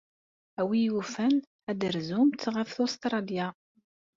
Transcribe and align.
A 0.59 0.61
win 0.67 0.83
yufan 0.87 1.35
ad 1.69 1.77
terzumt 1.81 2.41
ɣef 2.55 2.71
Ustṛalya. 2.83 3.47